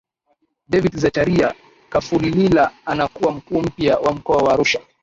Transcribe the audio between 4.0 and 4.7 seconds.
mkoa wa